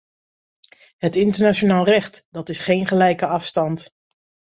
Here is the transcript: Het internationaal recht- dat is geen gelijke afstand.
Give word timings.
Het 0.97 1.15
internationaal 1.15 1.85
recht- 1.85 2.25
dat 2.31 2.49
is 2.49 2.59
geen 2.59 2.85
gelijke 2.87 3.25
afstand. 3.25 3.93